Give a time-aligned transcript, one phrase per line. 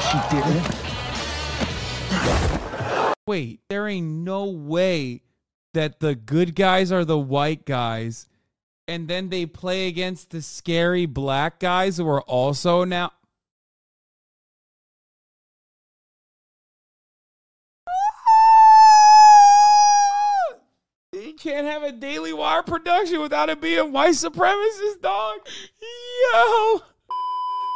[0.00, 0.66] she didn't.
[3.26, 5.22] Wait, there ain't no way
[5.74, 8.26] that the good guys are the white guys
[8.90, 13.12] and then they play against the scary black guys who are also now
[21.12, 25.38] You can't have a Daily Wire production without it being white supremacist, dog.
[26.32, 26.80] Yo.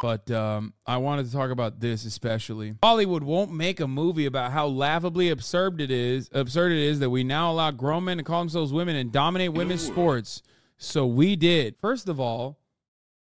[0.05, 2.75] But um, I wanted to talk about this especially.
[2.83, 6.29] Hollywood won't make a movie about how laughably absurd it is.
[6.35, 9.55] Absurd it is that we now allow grown men to call themselves women and dominate
[9.55, 10.43] women's sports.
[10.77, 11.77] So we did.
[11.81, 12.59] First of all,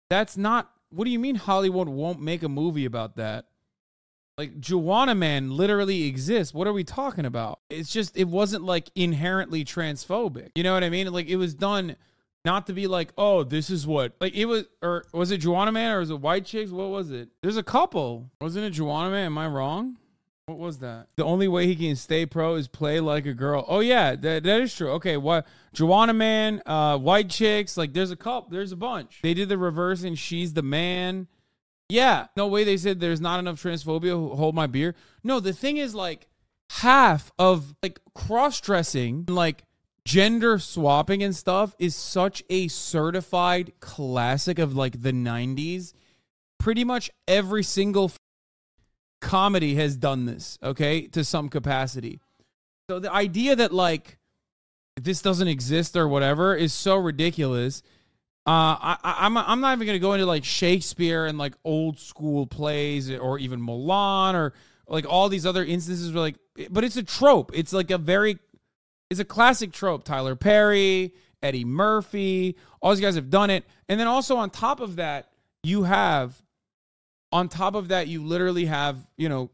[0.10, 0.72] that's not.
[0.91, 3.48] What do you mean Hollywood won't make a movie about that?
[4.38, 6.54] Like Juwanna Man literally exists.
[6.54, 7.60] What are we talking about?
[7.70, 10.52] It's just it wasn't like inherently transphobic.
[10.55, 11.12] You know what I mean?
[11.12, 11.98] Like it was done
[12.44, 15.73] not to be like, oh, this is what like it was or was it Juwanna
[15.73, 16.72] Man or was it White Chicks?
[16.72, 17.30] What was it?
[17.41, 18.32] There's a couple.
[18.40, 19.26] Wasn't it Juwanna Man?
[19.26, 19.98] Am I wrong?
[20.48, 21.07] What was that?
[21.16, 23.63] The only way he can stay pro is play like a girl.
[23.68, 24.91] Oh yeah, that, that is true.
[24.93, 29.20] Okay, what Juwanna Man, uh, White Chicks, like there's a couple, there's a bunch.
[29.21, 31.27] They did the reverse and she's the man.
[31.90, 34.35] Yeah, no way they said there's not enough transphobia.
[34.35, 34.96] Hold my beer.
[35.23, 36.27] No, the thing is like
[36.71, 39.63] half of like cross dressing, like
[40.05, 45.94] gender swapping and stuff is such a certified classic of like the 90s.
[46.60, 48.18] Pretty much every single f-
[49.20, 52.20] comedy has done this, okay, to some capacity.
[52.90, 54.18] So the idea that like
[54.99, 57.82] this doesn't exist or whatever is so ridiculous.
[58.46, 62.48] Uh, I, I'm I'm not even gonna go into like Shakespeare and like old school
[62.48, 64.53] plays or even Mulan or
[64.88, 66.35] like all these other instances where like,
[66.69, 67.52] but it's a trope.
[67.53, 68.40] It's like a very,
[69.12, 70.06] it's a classic trope.
[70.06, 71.13] Tyler Perry,
[71.44, 73.66] Eddie Murphy, all these guys have done it.
[73.90, 76.41] And then also on top of that, you have,
[77.29, 79.51] on top of that, you literally have you know,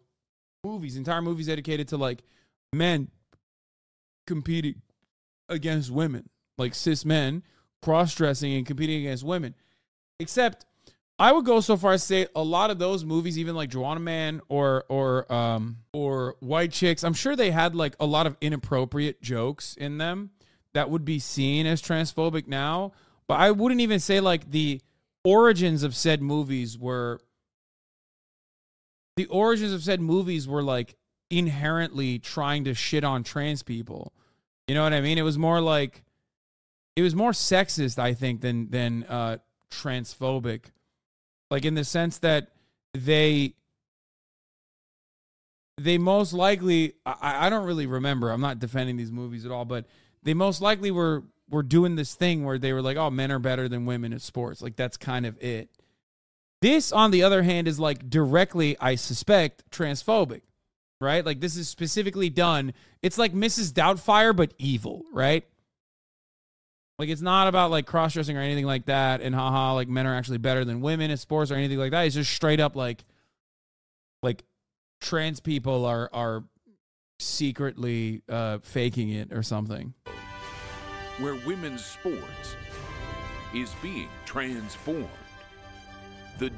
[0.64, 2.22] movies, entire movies dedicated to like
[2.72, 3.10] men
[4.28, 4.84] competing
[5.50, 6.30] against women,
[6.60, 7.42] like cis men
[7.82, 9.56] cross dressing and competing against women.
[10.20, 10.67] Except
[11.20, 13.72] I would go so far as to say a lot of those movies, even like
[13.72, 18.28] Juwanna Man or or um or White Chicks, I'm sure they had like a lot
[18.28, 20.32] of inappropriate jokes in them
[20.74, 22.92] that would be seen as transphobic now.
[23.28, 24.82] But I wouldn't even say like the
[25.24, 27.20] origins of said movies were
[29.16, 30.96] the origins of said movies were like
[31.32, 34.14] inherently trying to shit on trans people.
[34.68, 35.18] You know what I mean?
[35.18, 36.04] It was more like
[36.96, 39.38] it was more sexist, I think, than than uh,
[39.72, 40.66] transphobic.
[41.50, 42.50] Like in the sense that
[42.94, 43.54] they
[45.78, 48.30] they most likely I, I don't really remember.
[48.30, 49.86] I'm not defending these movies at all, but
[50.24, 53.40] they most likely were were doing this thing where they were like, "Oh, men are
[53.40, 55.70] better than women at sports." Like that's kind of it.
[56.62, 60.42] This, on the other hand, is like directly, I suspect, transphobic,
[61.00, 61.26] right?
[61.26, 62.74] Like this is specifically done.
[63.02, 63.72] It's like Mrs.
[63.72, 65.46] Doubtfire, but evil, right?
[67.00, 69.22] Like it's not about like cross dressing or anything like that.
[69.22, 72.04] And haha, like men are actually better than women in sports or anything like that.
[72.04, 73.04] It's just straight up like,
[74.24, 74.44] like
[75.00, 76.44] trans people are are
[77.20, 79.94] secretly uh, faking it or something.
[81.20, 82.56] where women's sports
[83.54, 85.08] is being transformed.
[86.40, 86.52] The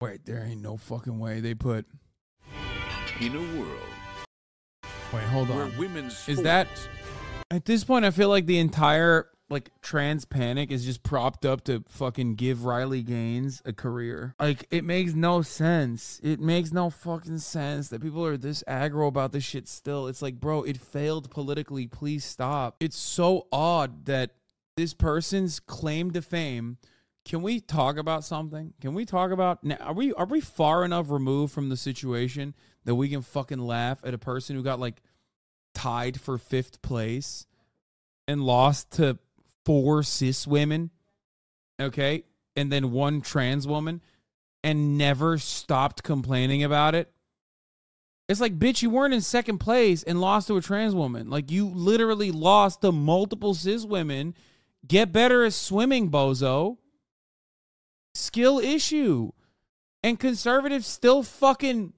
[0.00, 1.86] Wait, there ain't no fucking way they put.
[3.20, 3.80] in a world
[5.12, 5.76] Wait, hold where on.
[5.76, 6.66] women's Is that
[7.50, 8.04] at this point?
[8.04, 12.64] I feel like the entire like trans panic is just propped up to fucking give
[12.64, 14.34] Riley Gaines a career.
[14.38, 16.20] Like it makes no sense.
[16.22, 20.06] It makes no fucking sense that people are this aggro about this shit still.
[20.06, 21.88] It's like, bro, it failed politically.
[21.88, 22.76] Please stop.
[22.80, 24.30] It's so odd that
[24.76, 26.78] this person's claim to fame.
[27.24, 28.72] Can we talk about something?
[28.80, 29.76] Can we talk about now?
[29.80, 33.98] Are we are we far enough removed from the situation that we can fucking laugh
[34.04, 35.02] at a person who got like
[35.74, 37.46] tied for fifth place
[38.26, 39.18] and lost to
[39.64, 40.90] four cis women,
[41.80, 42.24] okay,
[42.56, 44.00] and then one trans woman,
[44.62, 47.10] and never stopped complaining about it.
[48.28, 51.28] It's like, bitch, you weren't in second place and lost to a trans woman.
[51.30, 54.34] Like, you literally lost to multiple cis women.
[54.86, 56.76] Get better at swimming, bozo.
[58.14, 59.32] Skill issue.
[60.04, 61.92] And conservatives still fucking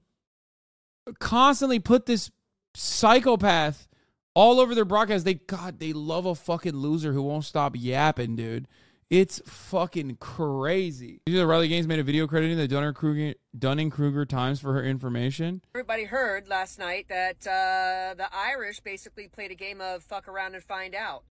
[1.19, 2.31] constantly put this
[2.73, 3.87] psychopath
[4.35, 5.25] all over their broadcast.
[5.25, 8.67] They God, they love a fucking loser who won't stop yapping, dude.
[9.09, 11.21] It's fucking crazy.
[11.27, 14.59] You see that Riley Gaines made a video crediting the Dunning Kruger Dunning Kruger Times
[14.59, 15.61] for her information.
[15.75, 20.55] Everybody heard last night that uh, the Irish basically played a game of fuck around
[20.55, 21.23] and find out.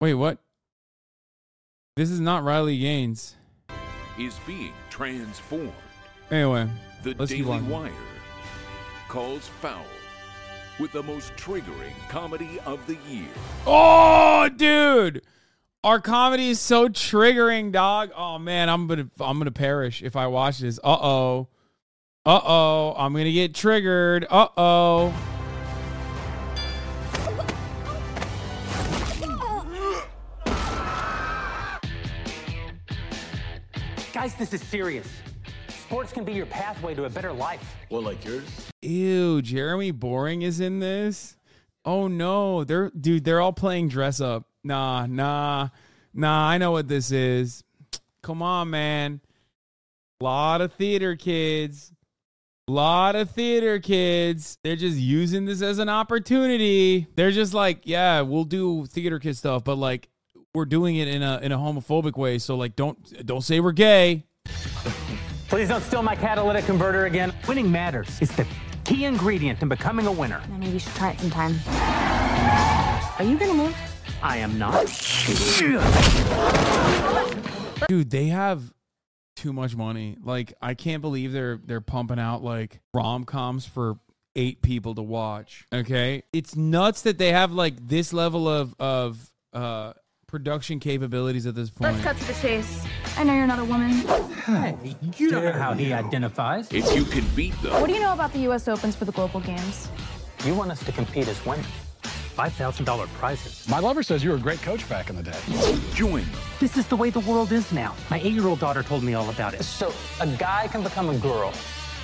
[0.00, 0.38] Wait, what?
[1.96, 3.36] This is not Riley Gaines.
[4.18, 5.72] is being transformed.
[6.30, 6.68] Anyway,
[7.04, 7.68] The Let's Daily on.
[7.68, 7.92] Wire
[9.08, 9.84] calls foul
[10.78, 13.28] with the most triggering comedy of the year.
[13.66, 15.22] oh, dude,
[15.84, 18.10] our comedy is so triggering, dog.
[18.16, 20.78] Oh man, I'm gonna I'm gonna perish if I watch this.
[20.82, 21.48] Uh oh,
[22.24, 24.26] uh oh, I'm gonna get triggered.
[24.30, 25.14] Uh oh.
[34.12, 35.08] Guys, this is serious.
[35.92, 37.76] Sports can be your pathway to a better life.
[37.90, 38.70] Well, like yours?
[38.80, 41.36] Ew, Jeremy Boring is in this.
[41.84, 44.46] Oh no, they're dude, they're all playing dress up.
[44.64, 45.68] Nah, nah,
[46.14, 46.48] nah.
[46.48, 47.62] I know what this is.
[48.22, 49.20] Come on, man.
[50.18, 51.92] Lot of theater kids.
[52.66, 54.56] Lot of theater kids.
[54.64, 57.06] They're just using this as an opportunity.
[57.16, 60.08] They're just like, yeah, we'll do theater kid stuff, but like
[60.54, 62.38] we're doing it in a in a homophobic way.
[62.38, 64.24] So like don't don't say we're gay.
[65.52, 67.30] Please don't steal my catalytic converter again.
[67.46, 68.08] Winning matters.
[68.22, 68.46] It's the
[68.84, 70.40] key ingredient in becoming a winner.
[70.48, 71.60] Maybe you should try it sometime.
[73.18, 73.76] Are you gonna move?
[74.22, 74.86] I am not.
[77.86, 78.72] Dude, they have
[79.36, 80.16] too much money.
[80.24, 83.98] Like I can't believe they're they're pumping out like rom-coms for
[84.34, 85.66] eight people to watch.
[85.70, 86.22] Okay?
[86.32, 89.92] It's nuts that they have like this level of of uh
[90.26, 91.92] production capabilities at this point.
[91.92, 92.86] Let's cut to the chase.
[93.16, 93.90] I know you're not a woman.
[94.44, 94.76] Hey,
[95.16, 96.72] you don't know how he identifies.
[96.72, 98.66] If you can beat them, What do you know about the U.S.
[98.68, 99.88] Opens for the Global Games?
[100.44, 101.64] You want us to compete as women.
[102.02, 103.68] $5,000 prizes.
[103.68, 105.38] My lover says you were a great coach back in the day.
[105.94, 106.40] join them.
[106.58, 107.94] This is the way the world is now.
[108.10, 109.62] My eight-year-old daughter told me all about it.
[109.62, 111.52] So a guy can become a girl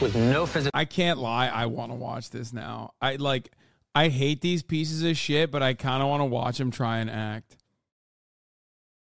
[0.00, 0.78] with no physical.
[0.78, 2.92] I can't lie, I want to watch this now.
[3.00, 3.50] I like
[3.94, 6.98] I hate these pieces of shit, but I kind of want to watch them try
[6.98, 7.56] and act.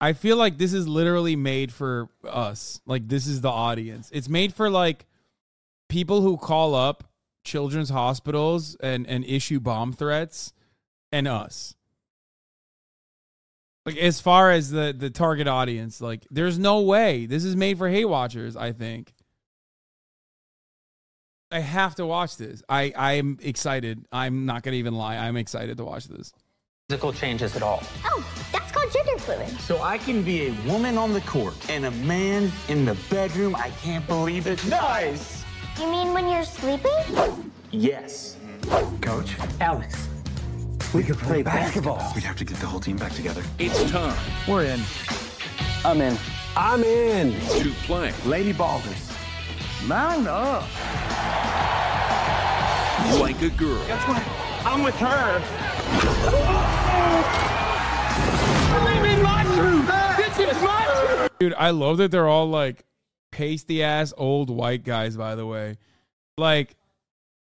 [0.06, 2.80] I feel like this is literally made for us.
[2.86, 4.12] Like this is the audience.
[4.14, 5.08] It's made for like
[5.90, 7.06] people who call up
[7.44, 10.54] children's hospitals and and issue bomb threats
[11.12, 11.74] and us.
[13.84, 17.80] Like as far as the the target audience, like there's no way this is made
[17.80, 19.12] for hate watchers, I think.
[21.50, 22.62] I have to watch this.
[22.70, 24.06] I I'm excited.
[24.12, 25.18] I'm not going to even lie.
[25.18, 26.32] I'm excited to watch this.
[26.90, 27.82] physical changes at all.
[28.04, 28.45] Oh,
[29.28, 29.62] that's called gender fluid.
[29.62, 33.56] So I can be a woman on the court and a man in the bedroom.
[33.56, 34.64] I can't believe it.
[34.68, 35.44] Nice.
[35.80, 37.52] You mean when you're sleeping?
[37.72, 38.38] Yes.
[39.02, 40.08] Coach, Alex,
[40.94, 42.02] We could play basketball.
[42.16, 43.44] we'd have to get the whole team back together.
[43.60, 44.18] It's time
[44.48, 44.80] We're in.
[45.84, 46.18] I'm in.
[46.58, 47.34] I'm in.
[47.62, 49.12] to play Lady Ballers.
[49.88, 50.64] Mount up.
[53.20, 53.84] like a girl.
[53.88, 54.26] That's right.
[54.66, 55.42] I'm with her.
[58.74, 59.15] Believe in
[61.40, 62.86] Dude, I love that they're all like
[63.32, 65.78] pasty ass old white guys, by the way.
[66.38, 66.76] Like,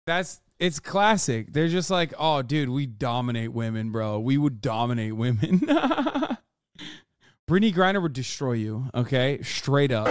[0.07, 1.53] that's it's classic.
[1.53, 4.19] They're just like, oh, dude, we dominate women, bro.
[4.19, 5.61] We would dominate women.
[7.49, 9.41] Brittney Griner would destroy you, okay?
[9.43, 10.09] Straight up.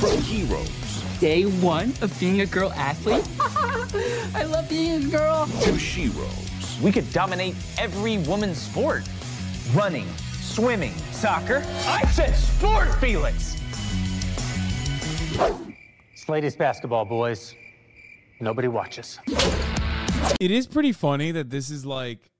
[0.00, 0.84] From heroes
[1.24, 3.26] day one of being a girl athlete.
[4.34, 5.46] I love being a girl.
[5.46, 6.80] to sheroes.
[6.82, 9.08] We could dominate every woman's sport.
[9.72, 10.06] Running,
[10.54, 11.64] swimming, soccer.
[11.86, 13.56] I said sport, Felix!
[16.12, 17.56] It's ladies basketball, boys.
[18.38, 19.18] Nobody watches.
[20.38, 22.30] It is pretty funny that this is like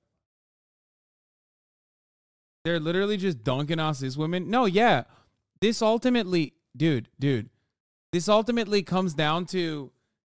[2.64, 4.48] they're literally just dunking on cis women.
[4.48, 5.04] No, yeah.
[5.60, 7.50] This ultimately, dude, dude,
[8.12, 9.90] this ultimately comes down to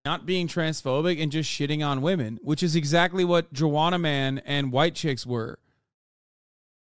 [0.06, 4.72] not being transphobic and just shitting on women, which is exactly what Juwanna Man and
[4.72, 5.58] White Chicks were.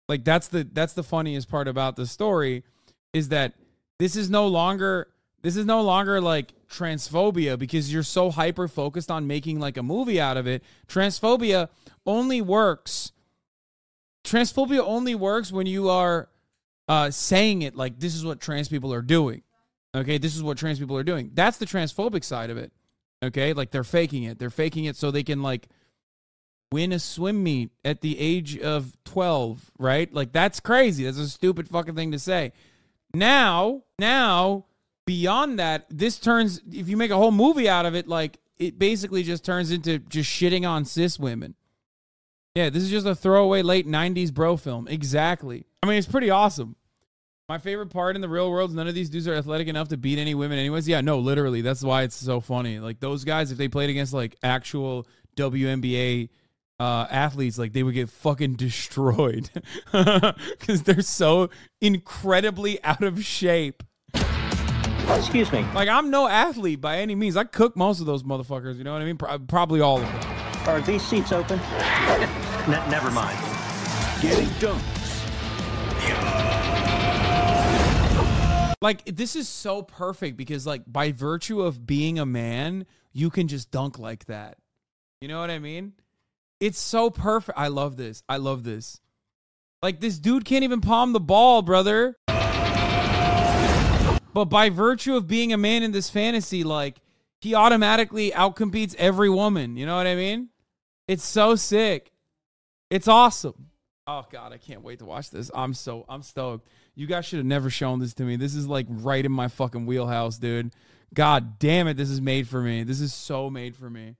[0.08, 2.62] Like that's the that's the funniest part about the story
[3.12, 3.54] is that
[3.98, 5.08] this is no longer
[5.42, 9.82] this is no longer like transphobia because you're so hyper focused on making like a
[9.82, 10.62] movie out of it.
[10.88, 11.68] Transphobia
[12.06, 13.12] only works.
[14.24, 16.28] Transphobia only works when you are
[16.88, 19.42] uh, saying it like this is what trans people are doing.
[19.94, 21.30] Okay, this is what trans people are doing.
[21.34, 22.72] That's the transphobic side of it.
[23.22, 24.38] Okay, like they're faking it.
[24.38, 25.68] They're faking it so they can like
[26.74, 30.12] win a swim meet at the age of 12, right?
[30.12, 31.04] Like that's crazy.
[31.04, 32.52] That's a stupid fucking thing to say.
[33.14, 34.64] Now, now
[35.06, 38.76] beyond that, this turns if you make a whole movie out of it like it
[38.76, 41.54] basically just turns into just shitting on cis women.
[42.56, 44.88] Yeah, this is just a throwaway late 90s bro film.
[44.88, 45.66] Exactly.
[45.80, 46.74] I mean, it's pretty awesome.
[47.48, 49.88] My favorite part in the real world is none of these dudes are athletic enough
[49.88, 50.88] to beat any women, anyways.
[50.88, 51.60] Yeah, no, literally.
[51.60, 52.80] That's why it's so funny.
[52.80, 56.30] Like, those guys, if they played against like actual WNBA
[56.80, 59.50] uh, athletes, like, they would get fucking destroyed
[59.92, 61.50] because they're so
[61.80, 63.82] incredibly out of shape.
[65.10, 65.64] Excuse me.
[65.74, 67.36] Like I'm no athlete by any means.
[67.36, 68.76] I cook most of those motherfuckers.
[68.76, 69.18] You know what I mean?
[69.18, 70.66] Pro- probably all of them.
[70.66, 71.58] Are these seats open?
[72.66, 73.38] Ne- never mind.
[74.22, 74.80] Getting dunks.
[78.80, 83.48] Like this is so perfect because like by virtue of being a man, you can
[83.48, 84.56] just dunk like that.
[85.20, 85.92] You know what I mean?
[86.60, 87.58] It's so perfect.
[87.58, 88.22] I love this.
[88.28, 89.00] I love this.
[89.82, 92.16] Like this dude can't even palm the ball, brother.
[94.32, 96.96] But by virtue of being a man in this fantasy, like
[97.40, 99.76] he automatically outcompetes every woman.
[99.76, 100.48] You know what I mean?
[101.06, 102.10] It's so sick.
[102.90, 103.70] It's awesome.
[104.06, 105.50] Oh god, I can't wait to watch this.
[105.54, 106.66] I'm so I'm stoked.
[106.94, 108.36] You guys should have never shown this to me.
[108.36, 110.72] This is like right in my fucking wheelhouse, dude.
[111.12, 112.82] God damn it, this is made for me.
[112.82, 114.16] This is so made for me.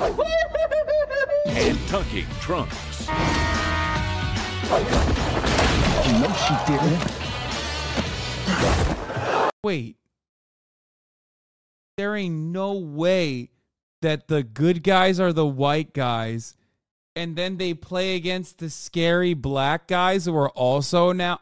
[0.00, 3.06] And tucking trunks.
[6.20, 7.02] No, she didn't.
[9.64, 9.96] Wait.
[11.96, 13.50] There ain't no way
[14.02, 16.54] that the good guys are the white guys
[17.18, 21.40] and then they play against the scary black guys who are also now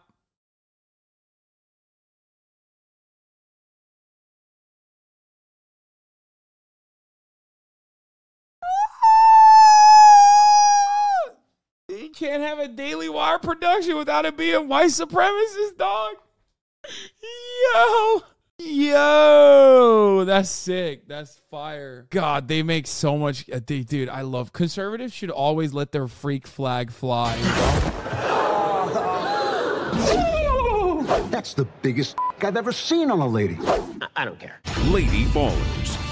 [12.17, 16.15] can't have a Daily Wire production without it being white supremacist, dog.
[17.75, 18.23] Yo.
[18.59, 21.07] Yo, that's sick.
[21.07, 22.07] That's fire.
[22.09, 23.49] God, they make so much.
[23.51, 25.13] uh, They, dude, I love conservatives.
[25.13, 27.37] Should always let their freak flag fly.
[31.31, 33.59] That's the biggest I've ever seen on a lady.
[34.17, 34.61] I don't care.
[34.87, 36.03] Lady Ballers.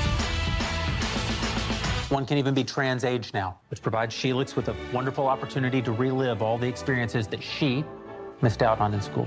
[2.14, 5.90] One can even be trans age now, which provides Sheelix with a wonderful opportunity to
[5.90, 7.84] relive all the experiences that she
[8.40, 9.26] missed out on in school.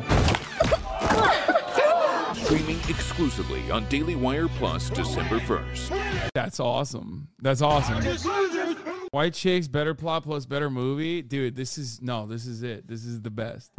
[2.33, 6.29] Streaming exclusively on Daily Wire Plus December 1st.
[6.33, 7.27] That's awesome.
[7.41, 8.05] That's awesome.
[9.11, 11.21] White chicks, better plot plus better movie.
[11.21, 12.87] Dude, this is no, this is it.
[12.87, 13.69] This is the best.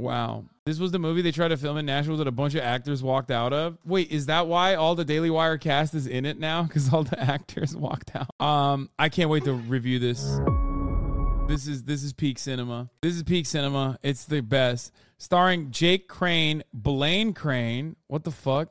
[0.00, 0.46] Wow.
[0.64, 3.02] This was the movie they tried to film in Nashville that a bunch of actors
[3.02, 3.76] walked out of.
[3.84, 6.62] Wait, is that why all the Daily Wire cast is in it now?
[6.62, 8.30] Because all the actors walked out.
[8.44, 10.40] Um, I can't wait to review this.
[11.48, 12.88] This is this is peak cinema.
[13.02, 13.98] This is peak cinema.
[14.02, 14.92] It's the best.
[15.18, 17.96] Starring Jake Crane, Blaine Crane.
[18.06, 18.70] What the fuck?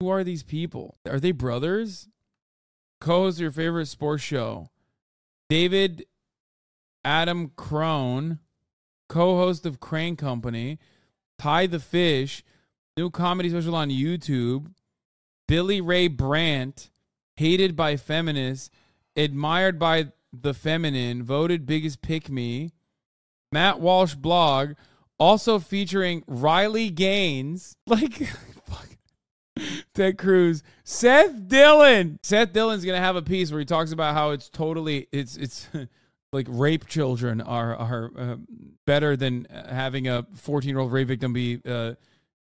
[0.00, 0.96] Who are these people?
[1.08, 2.08] Are they brothers?
[3.00, 4.70] Co-host your favorite sports show.
[5.48, 6.06] David
[7.04, 8.40] Adam Crone,
[9.08, 10.78] co-host of Crane Company.
[11.38, 12.42] Ty the Fish,
[12.96, 14.72] new comedy special on YouTube.
[15.48, 16.90] Billy Ray Brandt,
[17.36, 18.70] hated by feminists,
[19.16, 22.72] admired by the feminine, voted biggest pick me.
[23.52, 24.72] Matt Walsh blog,
[25.18, 28.14] also featuring Riley Gaines, like
[28.66, 28.88] fuck.
[29.94, 32.18] Ted Cruz, Seth Dillon.
[32.22, 35.68] Seth Dillon's gonna have a piece where he talks about how it's totally it's it's
[36.36, 38.36] like rape children are are uh,
[38.86, 41.94] better than having a 14 year old rape victim be uh,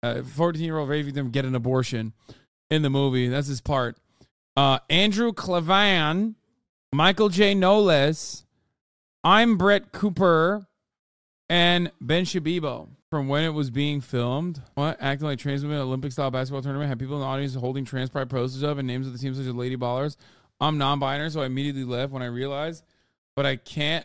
[0.03, 2.13] a 14 year old rape victim get an abortion
[2.71, 3.29] in the movie.
[3.29, 3.99] That's his part.
[4.57, 6.37] Uh, Andrew Klavan,
[6.93, 7.55] Michael J.
[7.55, 8.45] Knowles,
[9.25, 10.67] I'm Brett Cooper,
[11.49, 12.89] and Ben Shabibo.
[13.11, 16.89] From when it was being filmed, what acting like trans women Olympic style basketball tournament
[16.89, 19.37] had people in the audience holding trans pride posters up and names of the teams
[19.37, 20.17] such as Lady Ballers.
[20.61, 22.85] I'm non-binary, so I immediately left when I realized,
[23.41, 24.05] but I can't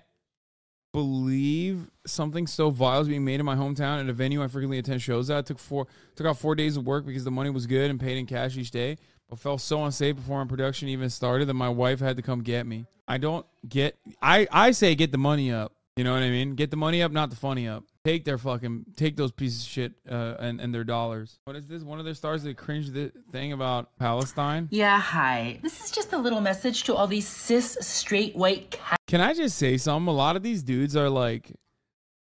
[0.93, 4.77] believe something so vile is being made in my hometown at a venue I frequently
[4.77, 5.45] attend shows at.
[5.45, 8.17] took four took out four days of work because the money was good and paid
[8.17, 8.95] in cash each day,
[9.29, 12.43] but felt so unsafe before my production even started that my wife had to come
[12.43, 12.85] get me.
[13.09, 15.73] I don't get I I say get the money up.
[15.97, 16.55] You know what I mean?
[16.55, 17.83] Get the money up, not the funny up.
[18.05, 21.39] Take their fucking take those pieces of shit uh, and and their dollars.
[21.45, 21.81] What is this?
[21.81, 24.67] One of their stars that cringed the thing about Palestine.
[24.69, 25.59] Yeah, hi.
[25.63, 29.01] This is just a little message to all these cis, straight, white cats.
[29.07, 30.07] Can I just say something?
[30.07, 31.51] A lot of these dudes are like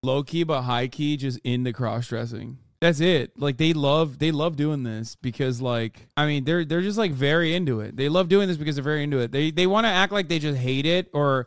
[0.02, 2.58] low key but high key, just into cross dressing.
[2.82, 3.38] That's it.
[3.38, 7.12] Like they love they love doing this because like I mean they're they're just like
[7.12, 7.96] very into it.
[7.96, 9.32] They love doing this because they're very into it.
[9.32, 11.46] They they want to act like they just hate it or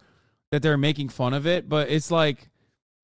[0.51, 2.49] that they're making fun of it, but it's like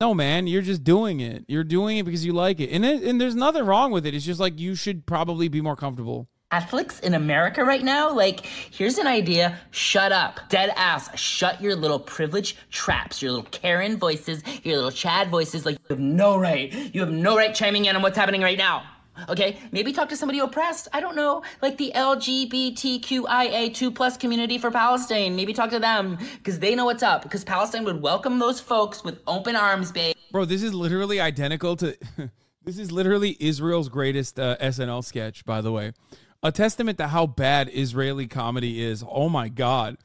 [0.00, 1.44] no man, you're just doing it.
[1.46, 2.70] You're doing it because you like it.
[2.70, 4.14] And it, and there's nothing wrong with it.
[4.14, 6.26] It's just like you should probably be more comfortable.
[6.50, 9.56] Catholics in America right now, like, here's an idea.
[9.70, 10.40] Shut up.
[10.48, 11.16] Dead ass.
[11.16, 15.64] Shut your little privilege traps, your little Karen voices, your little Chad voices.
[15.64, 16.72] Like, you have no right.
[16.92, 18.82] You have no right chiming in on what's happening right now.
[19.28, 19.58] Okay?
[19.72, 20.86] Maybe talk to somebody oppressed.
[20.92, 21.42] I don't know.
[21.62, 25.36] Like the LGBTQIA2 plus community for Palestine.
[25.36, 27.22] Maybe talk to them because they know what's up.
[27.22, 30.16] Because Palestine would welcome those folks with open arms, babe.
[30.32, 31.96] Bro, this is literally identical to
[32.62, 35.92] This is literally Israel's greatest uh, SNL sketch, by the way.
[36.42, 39.02] A testament to how bad Israeli comedy is.
[39.06, 39.96] Oh my god.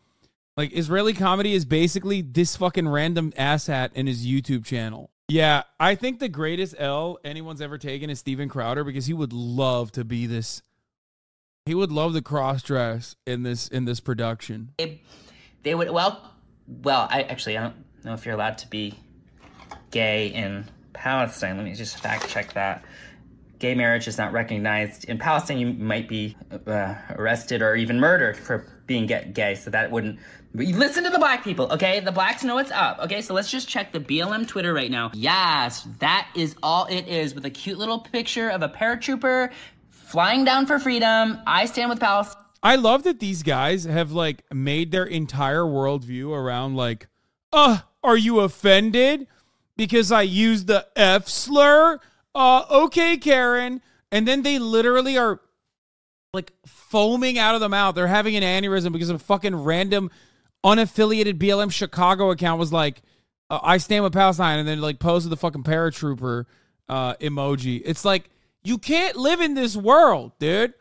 [0.55, 5.12] Like Israeli comedy is basically this fucking random asshat in his YouTube channel.
[5.27, 9.34] Yeah, I think the greatest L anyone's ever taken is Steven Crowder because he would
[9.34, 10.62] love to be this.
[11.65, 14.72] He would love the cross dress in this in this production.
[14.77, 15.01] They,
[15.63, 16.32] they would well,
[16.67, 17.08] well.
[17.10, 19.00] I actually I don't know if you're allowed to be
[19.89, 21.58] gay in Palestine.
[21.58, 22.86] Let me just fact check that.
[23.60, 25.60] Gay marriage is not recognized in Palestine.
[25.60, 26.36] You might be
[26.68, 29.56] uh, arrested or even murdered for being gay.
[29.56, 30.20] So that wouldn't.
[30.54, 32.00] Listen to the black people, okay?
[32.00, 33.22] The blacks know what's up, okay?
[33.22, 35.12] So let's just check the BLM Twitter right now.
[35.14, 39.52] Yes, that is all it is with a cute little picture of a paratrooper
[39.90, 41.40] flying down for freedom.
[41.46, 42.42] I stand with Palestine.
[42.64, 47.08] I love that these guys have like made their entire worldview around like,
[47.52, 49.28] uh, are you offended
[49.78, 52.00] because I used the F slur?
[52.36, 53.82] Uh, okay, Karen.
[54.12, 55.39] And then they literally are
[56.34, 57.96] like foaming out of the mouth.
[57.96, 60.12] They're having an aneurysm because a fucking random
[60.63, 63.01] unaffiliated BLM Chicago account was like,
[63.50, 66.46] uh, I stand with Palestine, and then like posted the fucking paratrooper
[66.89, 67.82] uh, emoji.
[67.86, 68.30] It's like,
[68.63, 70.74] you can't live in this world, dude.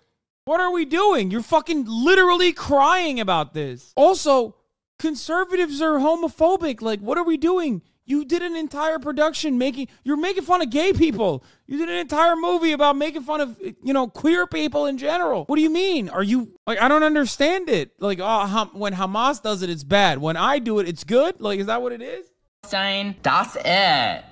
[0.47, 1.31] What are we doing?
[1.31, 3.93] You're fucking literally crying about this.
[3.97, 4.57] Also,
[4.99, 6.83] conservatives are homophobic.
[6.83, 7.83] Like, what are we doing?
[8.07, 11.43] You did an entire production making you're making fun of gay people.
[11.67, 15.45] You did an entire movie about making fun of you know queer people in general.
[15.47, 16.11] What do you mean?
[16.11, 17.93] Are you like I don't understand it.
[18.01, 20.19] Like oh, when Hamas does it, it's bad.
[20.19, 21.41] When I do it, it's good.
[21.41, 22.27] Like is that what it is?
[22.67, 24.25] Stein, das it.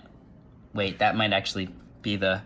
[0.75, 1.69] Wait, that might actually
[2.03, 2.43] be the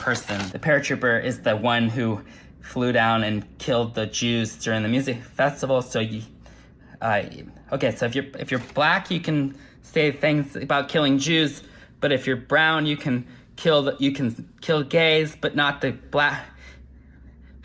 [0.00, 0.38] person.
[0.50, 2.22] The paratrooper is the one who
[2.60, 5.82] flew down and killed the Jews during the music festival.
[5.82, 6.22] So you,
[7.02, 7.22] uh,
[7.72, 7.94] okay.
[7.94, 9.54] So if you're if you're black, you can
[9.92, 11.62] say things about killing Jews,
[12.00, 13.26] but if you're brown, you can
[13.56, 16.46] kill the, you can kill gays, but not the black.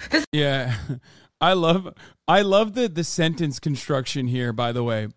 [0.10, 0.76] This- yeah,
[1.42, 1.94] I love
[2.28, 4.54] I love the the sentence construction here.
[4.54, 5.08] By the way,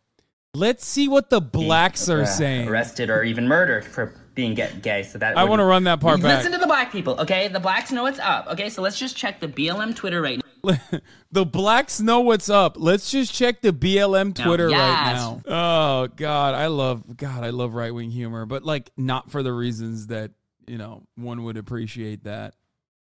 [0.54, 2.68] let's see what the blacks are uh, saying.
[2.68, 5.02] Arrested or even murdered for being gay.
[5.02, 6.38] So that I want to run that part listen back.
[6.38, 7.48] Listen to the black people, okay?
[7.48, 8.68] The blacks know what's up, okay?
[8.68, 10.45] So let's just check the BLM Twitter right now.
[11.30, 12.76] the blacks know what's up.
[12.78, 14.78] Let's just check the BLM Twitter yes.
[14.78, 15.42] right now.
[15.46, 19.52] Oh God, I love God, I love right wing humor, but like not for the
[19.52, 20.32] reasons that
[20.66, 22.54] you know one would appreciate that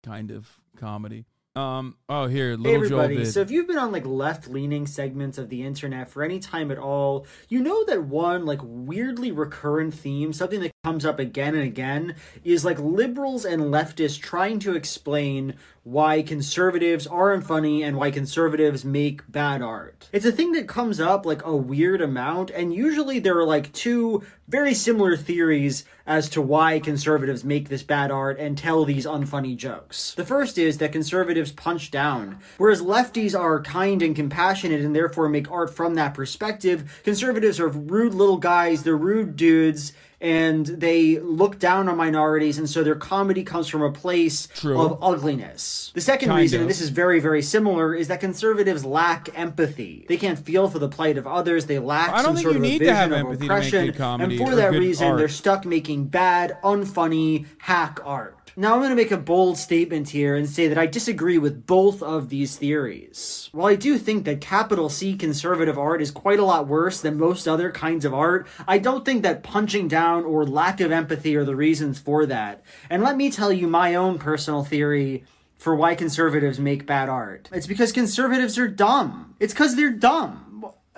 [0.03, 1.25] kind of comedy.
[1.55, 1.95] Um.
[2.07, 3.25] Oh, here, little hey everybody.
[3.25, 6.77] So if you've been on like left-leaning segments of the internet for any time at
[6.77, 11.65] all, you know that one like weirdly recurrent theme, something that comes up again and
[11.65, 18.09] again, is like liberals and leftists trying to explain why conservatives aren't funny and why
[18.09, 20.09] conservatives make bad art.
[20.13, 23.73] It's a thing that comes up like a weird amount, and usually there are like
[23.73, 29.05] two very similar theories as to why conservatives make this bad art and tell these
[29.05, 30.13] unfunny jokes.
[30.13, 35.27] The first is that conservatives punch down, whereas lefties are kind and compassionate and therefore
[35.27, 37.01] make art from that perspective.
[37.03, 42.69] Conservatives are rude little guys, they're rude dudes and they look down on minorities, and
[42.69, 44.79] so their comedy comes from a place True.
[44.79, 45.91] of ugliness.
[45.93, 46.61] The second kind reason, of.
[46.61, 50.05] and this is very, very similar, is that conservatives lack empathy.
[50.07, 51.67] They can't feel for the plight of others.
[51.67, 55.17] They lack some sort of a vision of oppression, and for that reason, art.
[55.19, 58.36] they're stuck making bad, unfunny hack art.
[58.59, 61.67] Now, I'm going to make a bold statement here and say that I disagree with
[61.67, 63.49] both of these theories.
[63.51, 67.19] While I do think that capital C conservative art is quite a lot worse than
[67.19, 71.35] most other kinds of art, I don't think that punching down or lack of empathy
[71.35, 72.63] are the reasons for that.
[72.89, 75.23] And let me tell you my own personal theory
[75.59, 77.49] for why conservatives make bad art.
[77.51, 79.35] It's because conservatives are dumb.
[79.39, 80.46] It's because they're dumb.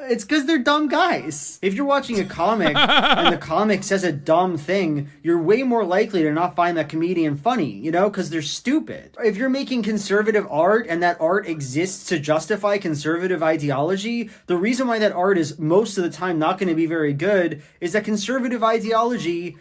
[0.03, 1.59] It's because they're dumb guys.
[1.62, 5.83] If you're watching a comic and the comic says a dumb thing, you're way more
[5.83, 9.15] likely to not find that comedian funny, you know, because they're stupid.
[9.23, 14.88] If you're making conservative art and that art exists to justify conservative ideology, the reason
[14.88, 17.93] why that art is most of the time not going to be very good is
[17.93, 19.57] that conservative ideology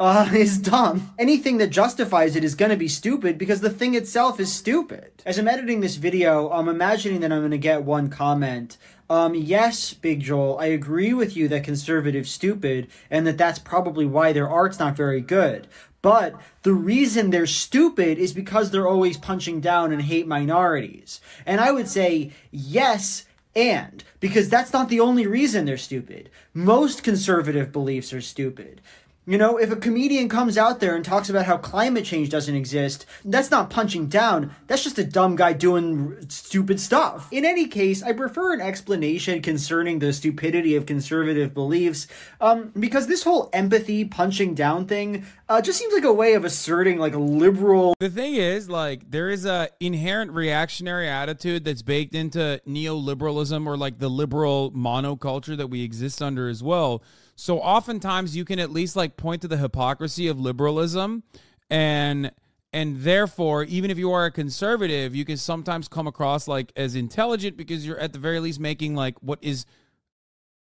[0.00, 1.12] uh, is dumb.
[1.18, 5.10] Anything that justifies it is gonna be stupid because the thing itself is stupid.
[5.24, 8.76] As I'm editing this video, I'm imagining that I'm gonna get one comment
[9.10, 14.04] um, yes, Big Joel, I agree with you that conservatives stupid and that that's probably
[14.04, 15.66] why their art's not very good.
[16.02, 21.20] But the reason they're stupid is because they're always punching down and hate minorities.
[21.46, 23.24] And I would say yes
[23.56, 26.28] and because that's not the only reason they're stupid.
[26.52, 28.80] Most conservative beliefs are stupid.
[29.28, 32.54] You know, if a comedian comes out there and talks about how climate change doesn't
[32.54, 34.56] exist, that's not punching down.
[34.68, 37.30] That's just a dumb guy doing r- stupid stuff.
[37.30, 42.06] In any case, I prefer an explanation concerning the stupidity of conservative beliefs,
[42.40, 46.46] um, because this whole empathy punching down thing uh, just seems like a way of
[46.46, 47.92] asserting like a liberal.
[48.00, 53.76] The thing is, like, there is a inherent reactionary attitude that's baked into neoliberalism or
[53.76, 57.02] like the liberal monoculture that we exist under as well.
[57.40, 61.22] So oftentimes you can at least like point to the hypocrisy of liberalism
[61.70, 62.32] and
[62.72, 66.96] and therefore even if you are a conservative, you can sometimes come across like as
[66.96, 69.66] intelligent because you're at the very least making like what is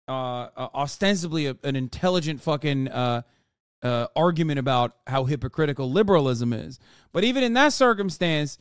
[0.08, 3.22] uh, uh ostensibly a, an intelligent fucking uh
[3.84, 6.80] uh, argument about how hypocritical liberalism is.
[7.12, 8.58] But even in that circumstance,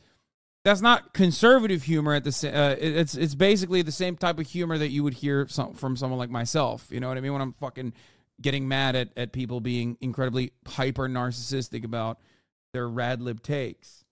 [0.63, 2.13] that's not conservative humor.
[2.13, 5.47] At the uh, it's it's basically the same type of humor that you would hear
[5.47, 6.87] some, from someone like myself.
[6.89, 7.33] You know what I mean?
[7.33, 7.93] When I'm fucking
[8.41, 12.19] getting mad at at people being incredibly hyper narcissistic about
[12.73, 14.05] their rad lib takes.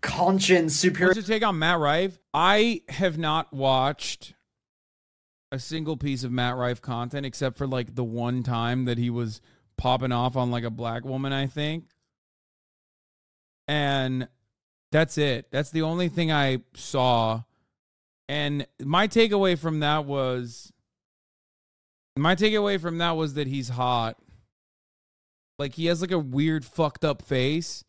[0.00, 1.14] Conscience superior.
[1.14, 2.18] Your take on Matt Rife?
[2.32, 4.34] I have not watched
[5.50, 9.10] a single piece of Matt Rife content except for like the one time that he
[9.10, 9.40] was
[9.76, 11.86] popping off on like a black woman, I think.
[13.66, 14.28] And
[14.90, 15.46] that's it.
[15.50, 17.42] That's the only thing I saw.
[18.28, 20.72] And my takeaway from that was
[22.16, 24.16] my takeaway from that was that he's hot.
[25.58, 27.84] Like he has like a weird fucked up face,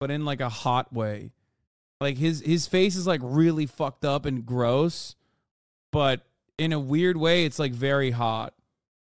[0.00, 1.32] but in like a hot way.
[2.00, 5.14] Like his his face is like really fucked up and gross,
[5.92, 6.26] but
[6.58, 8.54] in a weird way it's like very hot.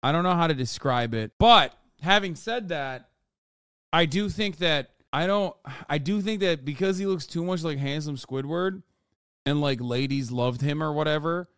[0.01, 1.31] I don't know how to describe it.
[1.37, 3.09] But having said that,
[3.91, 5.55] I do think that I don't
[5.89, 8.83] I do think that because he looks too much like handsome Squidward
[9.45, 11.49] and like ladies loved him or whatever,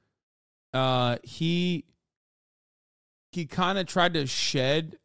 [0.73, 1.85] uh he
[3.31, 4.97] he kind of tried to shed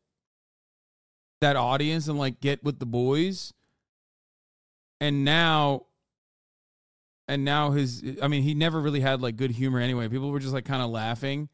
[1.41, 3.53] that audience and like get with the boys.
[5.01, 5.87] And now
[7.29, 10.09] and now his I mean he never really had like good humor anyway.
[10.09, 11.49] People were just like kind of laughing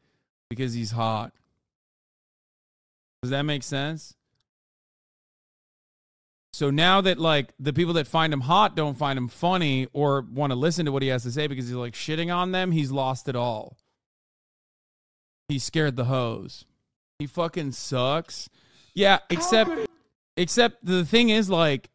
[0.49, 1.33] because he's hot.
[3.21, 4.15] Does that make sense?
[6.53, 10.21] So now that like the people that find him hot don't find him funny or
[10.21, 12.71] want to listen to what he has to say because he's like shitting on them,
[12.71, 13.77] he's lost it all.
[15.47, 16.65] He scared the hose.
[17.19, 18.49] He fucking sucks.
[18.93, 19.71] Yeah, except
[20.35, 21.89] except the thing is like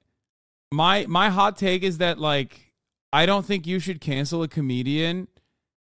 [0.72, 2.72] my my hot take is that like
[3.12, 5.28] I don't think you should cancel a comedian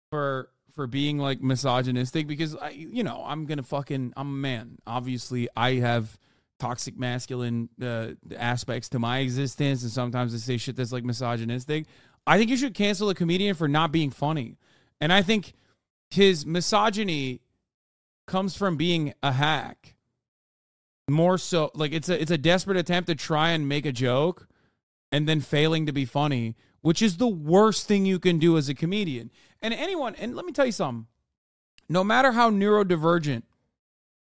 [0.09, 4.31] for for being like misogynistic because I you know, I'm going to fucking I'm a
[4.31, 4.77] man.
[4.85, 6.17] Obviously, I have
[6.59, 11.85] toxic masculine uh, aspects to my existence and sometimes I say shit that's like misogynistic.
[12.27, 14.57] I think you should cancel a comedian for not being funny.
[15.01, 15.53] And I think
[16.09, 17.41] his misogyny
[18.27, 19.95] comes from being a hack.
[21.09, 24.47] More so like it's a it's a desperate attempt to try and make a joke
[25.11, 28.69] and then failing to be funny, which is the worst thing you can do as
[28.69, 29.31] a comedian.
[29.59, 31.07] And anyone, and let me tell you something.
[31.87, 33.41] No matter how neurodivergent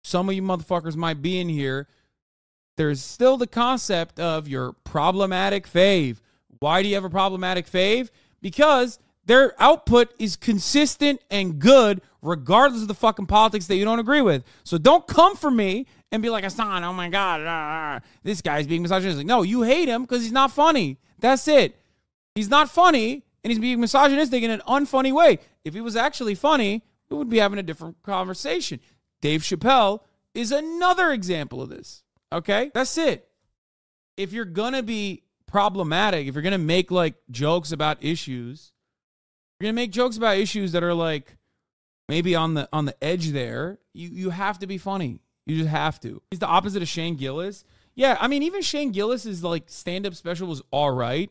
[0.03, 1.89] some of you motherfuckers might be in here,
[2.79, 6.19] there's still the concept of your problematic fave.
[6.61, 8.09] Why do you have a problematic fave?
[8.41, 13.99] Because their output is consistent and good regardless of the fucking politics that you don't
[13.99, 14.45] agree with.
[14.63, 18.41] So don't come for me and be like, Hasan, oh my God, ah, ah, this
[18.41, 19.27] guy's being misogynistic.
[19.27, 20.99] No, you hate him because he's not funny.
[21.19, 21.77] That's it.
[22.37, 25.41] He's not funny and he's being misogynistic in an unfunny way.
[25.65, 28.79] If he was actually funny, we would be having a different conversation.
[29.21, 30.01] Dave Chappelle
[30.33, 32.05] is another example of this.
[32.33, 32.71] Okay?
[32.75, 33.29] That's it.
[34.17, 38.73] If you're going to be problematic, if you're going to make like jokes about issues,
[39.59, 41.37] you're going to make jokes about issues that are like
[42.09, 45.21] maybe on the on the edge there, you you have to be funny.
[45.47, 46.23] You just have to.
[46.31, 47.65] He's the opposite of Shane Gillis.
[47.95, 51.31] Yeah, I mean even Shane Gillis's like stand-up special was all right.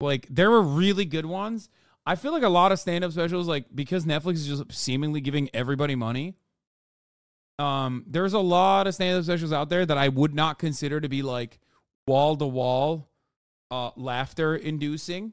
[0.00, 1.68] Like there were really good ones.
[2.06, 5.50] I feel like a lot of stand-up specials like because Netflix is just seemingly giving
[5.52, 6.36] everybody money.
[7.58, 11.08] Um there's a lot of stand-up specials out there that I would not consider to
[11.08, 11.58] be like
[12.06, 13.08] wall to wall
[13.70, 15.32] uh laughter inducing.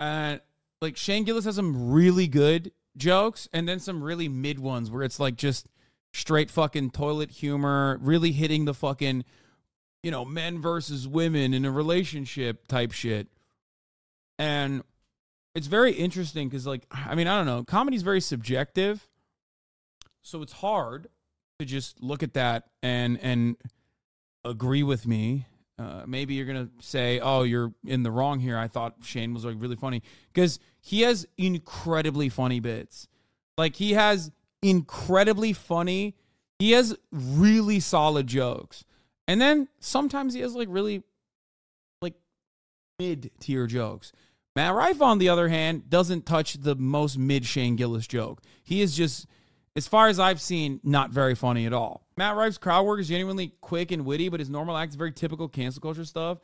[0.00, 0.40] And
[0.80, 5.02] like Shane Gillis has some really good jokes and then some really mid ones where
[5.02, 5.68] it's like just
[6.12, 9.24] straight fucking toilet humor, really hitting the fucking,
[10.02, 13.28] you know, men versus women in a relationship type shit.
[14.38, 14.82] And
[15.54, 19.07] it's very interesting because, like, I mean, I don't know, comedy's very subjective.
[20.28, 21.08] So it's hard
[21.58, 23.56] to just look at that and and
[24.44, 25.46] agree with me
[25.78, 29.44] uh, maybe you're gonna say, "Oh, you're in the wrong here." I thought Shane was
[29.44, 33.06] like really funny because he has incredibly funny bits.
[33.56, 36.16] Like he has incredibly funny
[36.58, 38.84] He has really solid jokes.
[39.28, 41.04] And then sometimes he has like really
[42.02, 42.14] like
[42.98, 44.12] mid tier jokes.
[44.56, 48.42] Matt Rife, on the other hand, doesn't touch the most mid Shane Gillis joke.
[48.64, 49.26] He is just,
[49.78, 52.04] as far as I've seen, not very funny at all.
[52.16, 55.12] Matt Rife's crowd work is genuinely quick and witty, but his normal act is very
[55.12, 56.38] typical cancel culture stuff.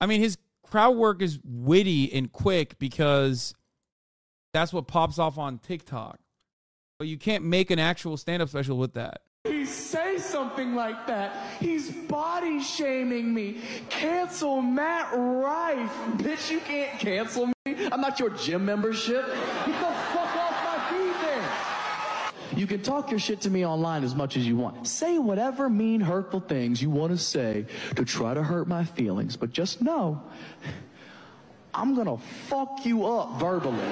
[0.00, 3.54] I mean, his crowd work is witty and quick because
[4.52, 6.18] that's what pops off on TikTok.
[6.98, 9.22] But you can't make an actual stand up special with that.
[9.44, 11.34] He say something like that.
[11.60, 13.60] He's body shaming me.
[13.88, 15.92] Cancel Matt Rife.
[16.18, 17.54] Bitch, you can't cancel me.
[17.92, 19.24] I'm not your gym membership.
[19.26, 22.49] The fuck off my feet then.
[22.60, 24.86] You can talk your shit to me online as much as you want.
[24.86, 27.64] Say whatever mean, hurtful things you want to say
[27.96, 30.22] to try to hurt my feelings, but just know
[31.72, 33.78] I'm gonna fuck you up verbally.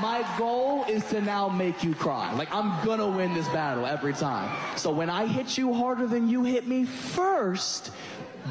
[0.00, 2.32] my goal is to now make you cry.
[2.34, 4.56] Like, I'm gonna win this battle every time.
[4.76, 7.90] So when I hit you harder than you hit me first,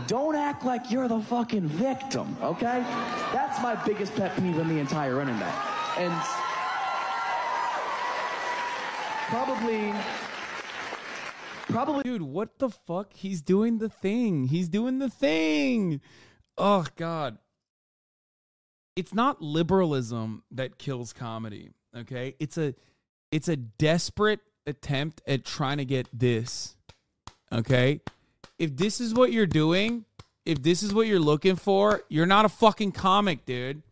[0.07, 2.83] don't act like you're the fucking victim, okay?
[3.31, 5.55] That's my biggest pet peeve on the entire internet.
[5.97, 6.13] And
[9.29, 9.93] probably
[11.69, 12.01] Probably.
[12.03, 13.13] Dude, what the fuck?
[13.13, 14.45] He's doing the thing.
[14.45, 16.01] He's doing the thing.
[16.57, 17.37] Oh, God.
[18.95, 22.35] It's not liberalism that kills comedy, okay?
[22.39, 22.73] It's a
[23.31, 26.75] it's a desperate attempt at trying to get this.
[27.51, 28.01] Okay?
[28.57, 30.05] If this is what you're doing,
[30.45, 33.83] if this is what you're looking for, you're not a fucking comic, dude.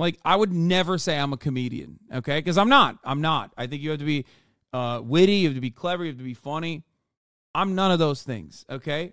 [0.00, 2.38] Like I would never say I'm a comedian, okay?
[2.38, 2.98] Because I'm not.
[3.04, 3.52] I'm not.
[3.58, 4.24] I think you have to be
[4.72, 6.84] uh, witty, you have to be clever, you have to be funny.
[7.54, 9.12] I'm none of those things, okay?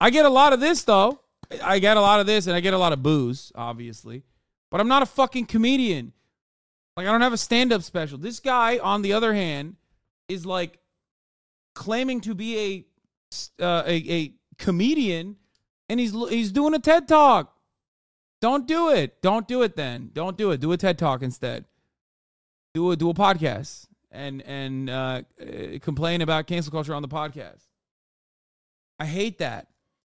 [0.00, 1.20] I get a lot of this though.
[1.62, 4.24] I get a lot of this and I get a lot of booze, obviously.
[4.68, 6.12] But I'm not a fucking comedian.
[6.96, 8.18] Like I don't have a stand-up special.
[8.18, 9.76] This guy, on the other hand,
[10.28, 10.80] is like
[11.76, 15.36] claiming to be a uh, a, a comedian
[15.88, 17.55] and he's he's doing a TED talk.
[18.46, 19.20] Don't do it.
[19.22, 20.10] Don't do it then.
[20.12, 20.60] Don't do it.
[20.60, 21.64] Do a TED talk instead.
[22.74, 27.08] Do a do a podcast and and uh, uh, complain about cancel culture on the
[27.08, 27.64] podcast.
[29.00, 29.66] I hate that.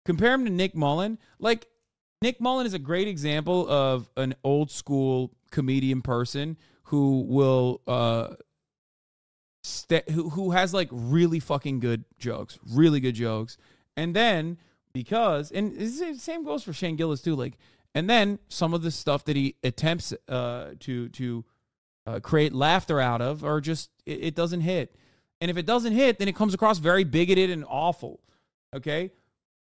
[0.04, 1.16] Compare him to Nick Mullen.
[1.38, 1.68] Like
[2.20, 8.34] Nick Mullen is a great example of an old school comedian person who will uh
[9.62, 13.56] st- who who has like really fucking good jokes, really good jokes.
[13.96, 14.58] And then
[14.92, 17.54] because and the same goes for Shane Gillis too like
[17.98, 21.44] and then some of the stuff that he attempts uh to to
[22.06, 24.94] uh, create laughter out of or just it, it doesn't hit.
[25.40, 28.20] And if it doesn't hit, then it comes across very bigoted and awful.
[28.74, 29.10] Okay?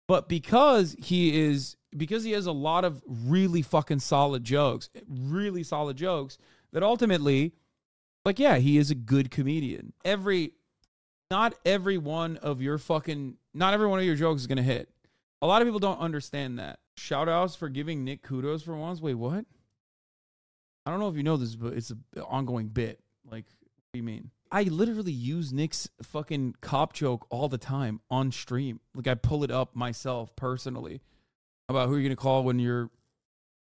[0.07, 5.63] But because he is because he has a lot of really fucking solid jokes, really
[5.63, 6.39] solid jokes
[6.71, 7.53] that ultimately
[8.25, 9.93] like yeah, he is a good comedian.
[10.03, 10.53] Every
[11.29, 14.63] not every one of your fucking not every one of your jokes is going to
[14.63, 14.89] hit.
[15.43, 16.79] A lot of people don't understand that.
[16.97, 19.01] Shout outs for giving Nick kudos for once.
[19.01, 19.45] Wait, what?
[20.85, 22.99] I don't know if you know this, but it's an ongoing bit.
[23.29, 24.31] Like, what do you mean?
[24.51, 28.79] I literally use Nick's fucking cop joke all the time on stream.
[28.93, 31.01] Like, I pull it up myself personally
[31.69, 32.89] about who you're gonna call when you're.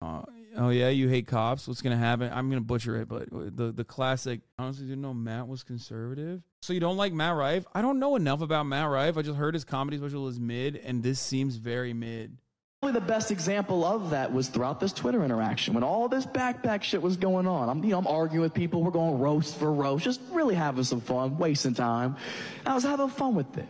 [0.01, 0.23] Uh,
[0.57, 1.67] oh yeah, you hate cops.
[1.67, 2.31] What's gonna happen?
[2.33, 4.41] I'm gonna butcher it, but the the classic.
[4.59, 6.41] Honestly, didn't know Matt was conservative.
[6.61, 7.65] So you don't like Matt Rife?
[7.73, 9.17] I don't know enough about Matt Rife.
[9.17, 12.37] I just heard his comedy special is mid, and this seems very mid.
[12.83, 16.83] Probably the best example of that was throughout this Twitter interaction when all this backpack
[16.83, 17.69] shit was going on.
[17.69, 18.83] I'm, you know, I'm arguing with people.
[18.83, 22.17] We're going roast for roast, just really having some fun, wasting time.
[22.65, 23.69] I was having fun with it.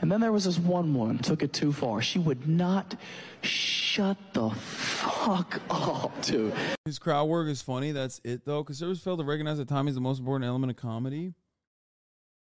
[0.00, 2.00] And then there was this one woman took it too far.
[2.00, 2.94] She would not
[3.42, 6.54] shut the fuck up, dude.
[6.84, 7.90] His crowd work is funny.
[7.90, 8.62] That's it though.
[8.62, 11.34] Conservatives fail to recognize that is the most important element of comedy.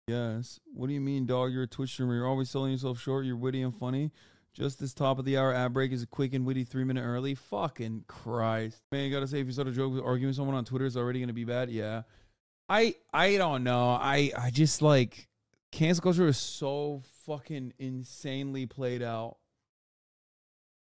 [0.09, 0.59] Yes.
[0.75, 1.53] What do you mean, dog?
[1.53, 2.17] You're a Twitch streamer.
[2.17, 3.25] You're always selling yourself short.
[3.25, 4.11] You're witty and funny.
[4.53, 7.03] Just this top of the hour ad break is a quick and witty three minute
[7.03, 7.35] early.
[7.35, 8.83] Fucking Christ.
[8.93, 10.97] Man, you gotta say if you start a joke arguing with someone on Twitter is
[10.97, 11.71] already gonna be bad.
[11.71, 12.03] Yeah.
[12.69, 13.91] I I don't know.
[13.91, 15.29] I I just like
[15.71, 19.39] cancel culture is so fucking insanely played out.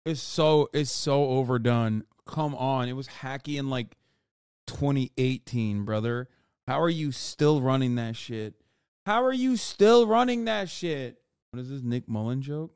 [0.04, 2.04] It's so it's so overdone.
[2.26, 2.88] Come on.
[2.88, 3.96] It was hacky in like
[4.66, 6.28] 2018, brother.
[6.66, 8.54] How are you still running that shit?
[9.06, 11.21] How are you still running that shit?
[11.54, 12.72] What is this Nick Mullen joke?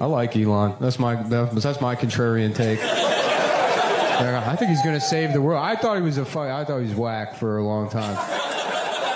[0.00, 0.76] I like Elon.
[0.80, 2.80] That's my that's my contrarian take.
[2.82, 5.62] I think he's going to save the world.
[5.62, 6.48] I thought he was a fuck.
[6.48, 8.16] I thought he was whack for a long time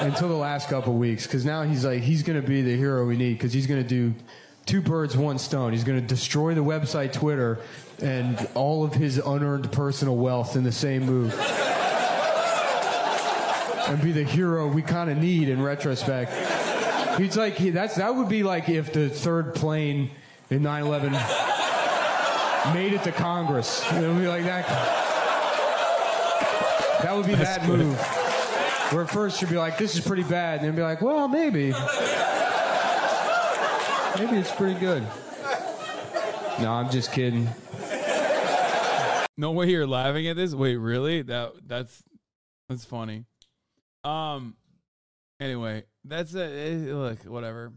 [0.02, 1.26] until the last couple weeks.
[1.26, 3.32] Because now he's like he's going to be the hero we need.
[3.32, 4.14] Because he's going to do
[4.66, 5.72] two birds, one stone.
[5.72, 7.60] He's going to destroy the website Twitter
[8.02, 11.32] and all of his unearned personal wealth in the same move.
[13.88, 16.30] and be the hero we kind of need in retrospect.
[17.18, 20.10] He's like he, that's that would be like if the third plane
[20.50, 21.12] in 9/11
[22.72, 23.82] made it to Congress.
[23.92, 24.66] It would be like that.
[27.02, 27.78] That would be That's that good.
[27.80, 28.00] move.
[28.92, 31.28] Where at first you'd be like, "This is pretty bad," and then be like, "Well,
[31.28, 31.72] maybe,
[34.18, 35.02] maybe it's pretty good."
[36.60, 37.48] No, I'm just kidding.
[39.36, 40.54] No way you're laughing at this.
[40.54, 41.22] Wait, really?
[41.22, 42.02] That that's
[42.68, 43.26] that's funny.
[44.04, 44.56] Um.
[45.40, 47.24] Anyway, that's a eh, look.
[47.24, 47.72] Whatever.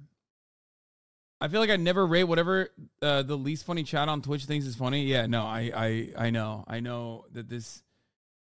[1.40, 2.70] I feel like I never rate whatever
[3.02, 5.04] uh, the least funny chat on Twitch thinks is funny.
[5.06, 6.64] Yeah, no, I I I know.
[6.68, 7.84] I know that this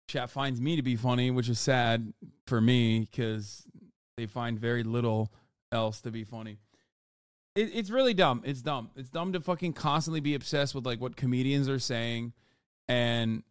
[0.07, 2.13] chat finds me to be funny, which is sad
[2.45, 3.65] for me because
[4.17, 5.31] they find very little
[5.71, 6.59] else to be funny.
[7.55, 8.41] It, it's really dumb.
[8.45, 8.91] It's dumb.
[8.95, 12.33] It's dumb to fucking constantly be obsessed with like what comedians are saying
[12.87, 13.43] and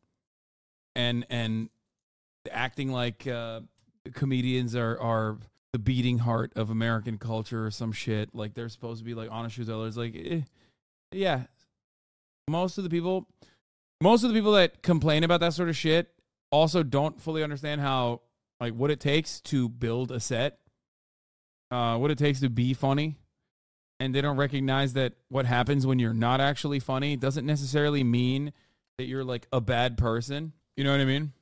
[0.95, 1.69] and and
[2.51, 3.61] acting like uh,
[4.15, 5.39] comedians are are
[5.73, 8.35] the beating heart of American culture or some shit.
[8.35, 9.97] Like they're supposed to be like honest truth tellers.
[9.97, 10.41] Like, eh,
[11.13, 11.45] yeah,
[12.49, 13.29] most of the people,
[14.01, 16.13] most of the people that complain about that sort of shit
[16.51, 18.21] also don't fully understand how
[18.61, 20.59] like what it takes to build a set,
[21.71, 23.17] uh, what it takes to be funny.
[23.99, 28.53] And they don't recognize that what happens when you're not actually funny doesn't necessarily mean
[28.99, 30.53] that you're like a bad person.
[30.77, 31.33] You know what I mean?